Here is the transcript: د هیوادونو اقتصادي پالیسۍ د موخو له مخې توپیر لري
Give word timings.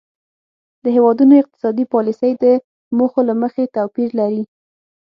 د 0.83 0.85
هیوادونو 0.95 1.33
اقتصادي 1.41 1.85
پالیسۍ 1.93 2.31
د 2.43 2.45
موخو 2.97 3.19
له 3.29 3.33
مخې 3.41 3.63
توپیر 3.75 4.09
لري 4.19 4.43